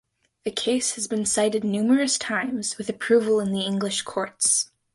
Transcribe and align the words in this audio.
The 0.45 0.51
case 0.51 0.95
has 0.95 1.07
been 1.07 1.27
cited 1.27 1.63
numerous 1.63 2.17
times 2.17 2.75
with 2.79 2.89
approval 2.89 3.39
in 3.39 3.53
the 3.53 3.61
English 3.61 4.01
courts. 4.01 4.71